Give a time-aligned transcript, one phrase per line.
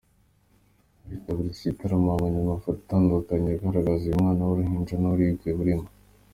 [1.05, 5.87] Abitabiriye iki gitaramo babonye amafoto atandukanye agaragaza uyu mwana w’uruhinja n’uburibwe arimo.